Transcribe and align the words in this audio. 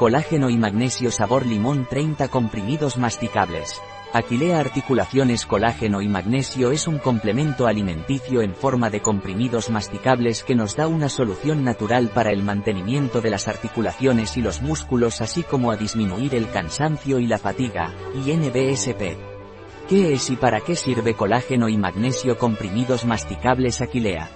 Colágeno 0.00 0.48
y 0.48 0.56
magnesio 0.56 1.10
sabor 1.10 1.44
limón 1.44 1.84
30 1.84 2.28
comprimidos 2.28 2.96
masticables. 2.96 3.82
Aquilea 4.14 4.58
Articulaciones 4.58 5.44
Colágeno 5.44 6.00
y 6.00 6.08
Magnesio 6.08 6.72
es 6.72 6.88
un 6.88 6.96
complemento 6.96 7.66
alimenticio 7.66 8.40
en 8.40 8.54
forma 8.54 8.88
de 8.88 9.02
comprimidos 9.02 9.68
masticables 9.68 10.42
que 10.42 10.54
nos 10.54 10.74
da 10.74 10.88
una 10.88 11.10
solución 11.10 11.64
natural 11.64 12.08
para 12.08 12.30
el 12.30 12.42
mantenimiento 12.42 13.20
de 13.20 13.28
las 13.28 13.46
articulaciones 13.46 14.38
y 14.38 14.40
los 14.40 14.62
músculos 14.62 15.20
así 15.20 15.42
como 15.42 15.70
a 15.70 15.76
disminuir 15.76 16.34
el 16.34 16.48
cansancio 16.48 17.18
y 17.18 17.26
la 17.26 17.36
fatiga, 17.36 17.94
y 18.14 18.32
NBSP. 18.32 19.18
¿Qué 19.86 20.14
es 20.14 20.30
y 20.30 20.36
para 20.36 20.62
qué 20.62 20.76
sirve 20.76 21.12
colágeno 21.12 21.68
y 21.68 21.76
magnesio 21.76 22.38
comprimidos 22.38 23.04
masticables 23.04 23.82
Aquilea? 23.82 24.30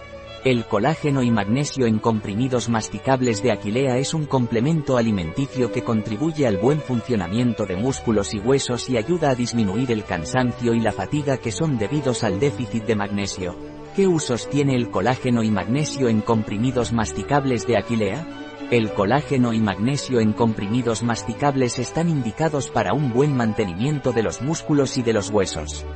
El 0.45 0.67
colágeno 0.67 1.23
y 1.23 1.31
magnesio 1.31 1.87
en 1.87 1.99
comprimidos 1.99 2.69
masticables 2.69 3.43
de 3.43 3.51
Aquilea 3.51 3.97
es 3.97 4.13
un 4.13 4.27
complemento 4.27 4.99
alimenticio 4.99 5.73
que 5.73 5.83
contribuye 5.83 6.47
al 6.47 6.59
buen 6.59 6.81
funcionamiento 6.81 7.65
de 7.65 7.77
músculos 7.77 8.35
y 8.35 8.41
huesos 8.41 8.91
y 8.91 8.99
ayuda 8.99 9.31
a 9.31 9.35
disminuir 9.35 9.91
el 9.91 10.05
cansancio 10.05 10.75
y 10.75 10.81
la 10.81 10.93
fatiga 10.93 11.39
que 11.39 11.51
son 11.51 11.79
debidos 11.79 12.25
al 12.25 12.41
déficit 12.41 12.85
de 12.85 12.95
magnesio. 12.95 13.57
¿Qué 13.97 14.07
usos 14.07 14.51
tiene 14.51 14.75
el 14.75 14.91
colágeno 14.91 15.43
y 15.43 15.51
magnesio 15.51 16.09
en 16.09 16.21
comprimidos 16.21 16.93
masticables 16.93 17.67
de 17.67 17.79
Aquilea? 17.79 18.27
El 18.71 18.93
colágeno 18.93 19.55
y 19.55 19.61
magnesio 19.61 20.21
en 20.21 20.35
comprimidos 20.35 21.03
masticables 21.03 21.79
están 21.79 22.11
indicados 22.11 22.69
para 22.69 22.93
un 22.93 23.15
buen 23.15 23.35
mantenimiento 23.35 24.13
de 24.13 24.23
los 24.23 24.43
músculos 24.43 24.99
y 24.99 25.03
de 25.03 25.15
los 25.15 25.31
huesos. 25.31 25.87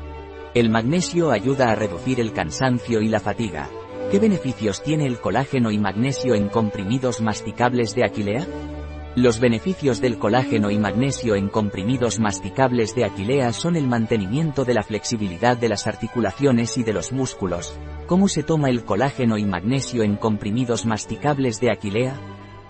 El 0.55 0.71
magnesio 0.71 1.33
ayuda 1.33 1.71
a 1.71 1.75
reducir 1.75 2.19
el 2.19 2.33
cansancio 2.33 3.03
y 3.03 3.09
la 3.09 3.21
fatiga. 3.21 3.69
¿Qué 4.11 4.19
beneficios 4.19 4.83
tiene 4.83 5.05
el 5.05 5.21
colágeno 5.21 5.71
y 5.71 5.77
magnesio 5.77 6.35
en 6.35 6.49
comprimidos 6.49 7.21
masticables 7.21 7.95
de 7.95 8.05
Aquilea? 8.07 8.47
Los 9.15 9.39
beneficios 9.39 10.01
del 10.01 10.19
colágeno 10.19 10.71
y 10.71 10.79
magnesio 10.79 11.35
en 11.35 11.51
comprimidos 11.51 12.19
masticables 12.19 12.95
de 12.95 13.05
Aquilea 13.05 13.53
son 13.53 13.77
el 13.77 13.87
mantenimiento 13.87 14.65
de 14.65 14.73
la 14.73 14.83
flexibilidad 14.83 15.59
de 15.59 15.69
las 15.69 15.87
articulaciones 15.87 16.79
y 16.79 16.85
de 16.85 16.95
los 16.95 17.13
músculos. 17.13 17.79
¿Cómo 18.07 18.29
se 18.29 18.43
toma 18.43 18.71
el 18.71 18.87
colágeno 18.87 19.37
y 19.37 19.45
magnesio 19.45 20.03
en 20.03 20.17
comprimidos 20.17 20.87
masticables 20.87 21.61
de 21.61 21.71
Aquilea? 21.71 22.19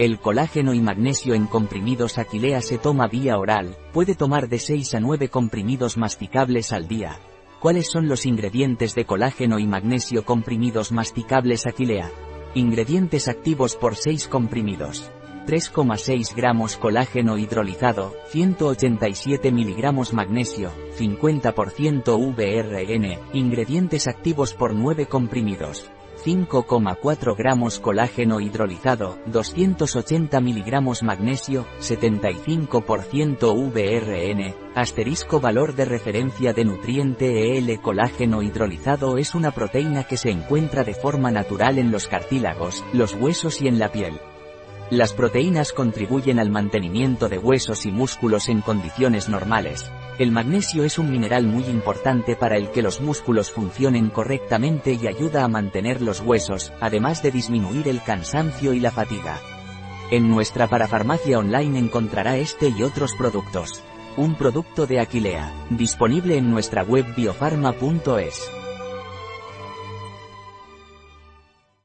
El 0.00 0.18
colágeno 0.18 0.74
y 0.74 0.80
magnesio 0.80 1.34
en 1.34 1.46
comprimidos 1.46 2.18
Aquilea 2.18 2.60
se 2.62 2.78
toma 2.78 3.06
vía 3.06 3.38
oral, 3.38 3.76
puede 3.92 4.16
tomar 4.16 4.48
de 4.48 4.58
6 4.58 4.96
a 4.96 5.00
9 5.00 5.28
comprimidos 5.28 5.98
masticables 5.98 6.72
al 6.72 6.88
día. 6.88 7.20
¿Cuáles 7.60 7.88
son 7.90 8.06
los 8.06 8.24
ingredientes 8.24 8.94
de 8.94 9.04
colágeno 9.04 9.58
y 9.58 9.66
magnesio 9.66 10.24
comprimidos 10.24 10.92
masticables 10.92 11.66
Aquilea? 11.66 12.08
Ingredientes 12.54 13.26
activos 13.26 13.74
por 13.74 13.96
6 13.96 14.28
comprimidos. 14.28 15.10
3,6 15.44 16.36
gramos 16.36 16.76
colágeno 16.76 17.36
hidrolizado, 17.36 18.14
187 18.28 19.50
miligramos 19.50 20.12
magnesio, 20.12 20.70
50% 20.96 22.16
VRN, 22.36 23.18
ingredientes 23.32 24.06
activos 24.06 24.54
por 24.54 24.72
9 24.74 25.06
comprimidos. 25.06 25.90
5,4 26.24 27.36
gramos 27.36 27.78
colágeno 27.78 28.40
hidrolizado, 28.40 29.18
280 29.26 30.40
miligramos 30.40 31.02
magnesio, 31.02 31.66
75% 31.80 33.54
VRN, 33.54 34.54
asterisco 34.74 35.40
valor 35.40 35.74
de 35.74 35.84
referencia 35.84 36.52
de 36.52 36.64
nutriente 36.64 37.56
EL 37.56 37.80
colágeno 37.80 38.42
hidrolizado 38.42 39.18
es 39.18 39.34
una 39.34 39.52
proteína 39.52 40.04
que 40.04 40.16
se 40.16 40.30
encuentra 40.30 40.84
de 40.84 40.94
forma 40.94 41.30
natural 41.30 41.78
en 41.78 41.90
los 41.90 42.08
cartílagos, 42.08 42.84
los 42.92 43.14
huesos 43.14 43.62
y 43.62 43.68
en 43.68 43.78
la 43.78 43.90
piel. 43.90 44.20
Las 44.90 45.12
proteínas 45.12 45.72
contribuyen 45.72 46.38
al 46.38 46.50
mantenimiento 46.50 47.28
de 47.28 47.38
huesos 47.38 47.84
y 47.84 47.92
músculos 47.92 48.48
en 48.48 48.62
condiciones 48.62 49.28
normales, 49.28 49.90
el 50.18 50.32
magnesio 50.32 50.82
es 50.84 50.98
un 50.98 51.10
mineral 51.10 51.46
muy 51.46 51.64
importante 51.64 52.34
para 52.34 52.56
el 52.56 52.70
que 52.70 52.82
los 52.82 53.00
músculos 53.00 53.52
funcionen 53.52 54.10
correctamente 54.10 54.98
y 55.00 55.06
ayuda 55.06 55.44
a 55.44 55.48
mantener 55.48 56.02
los 56.02 56.20
huesos, 56.20 56.72
además 56.80 57.22
de 57.22 57.30
disminuir 57.30 57.86
el 57.86 58.02
cansancio 58.02 58.72
y 58.72 58.80
la 58.80 58.90
fatiga. 58.90 59.38
En 60.10 60.28
nuestra 60.28 60.66
parafarmacia 60.66 61.38
online 61.38 61.78
encontrará 61.78 62.36
este 62.36 62.68
y 62.68 62.82
otros 62.82 63.14
productos. 63.14 63.82
Un 64.16 64.34
producto 64.34 64.86
de 64.86 65.00
Aquilea, 65.00 65.52
disponible 65.70 66.36
en 66.36 66.50
nuestra 66.50 66.82
web 66.82 67.06
biofarma.es. 67.14 68.57